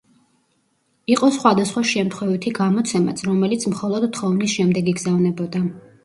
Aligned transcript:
იყო 1.15 1.27
სხვადასხვა 1.33 1.83
შემთხვევითი 1.89 2.53
გამოცემაც, 2.59 3.21
რომელიც 3.27 3.67
მხოლოდ 3.73 4.07
თხოვნის 4.17 4.55
შემდეგ 4.55 4.89
იგზავნებოდა. 4.95 5.63